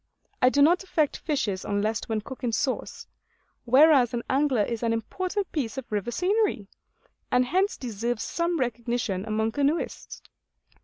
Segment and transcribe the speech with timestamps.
[0.41, 3.05] I do not affect fishes unless when cooked in sauce;
[3.65, 6.65] whereas an angler is an important piece of river scenery,
[7.31, 10.23] and hence deserves some recognition among canoeists.